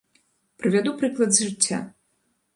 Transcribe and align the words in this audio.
Прывяду 0.63 0.95
прыклад 1.03 1.29
з 1.37 1.51
жыцця. 1.51 1.79